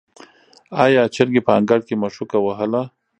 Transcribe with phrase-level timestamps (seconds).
[0.83, 2.81] آیا چرګې په انګړ کې مښوکه وهله؟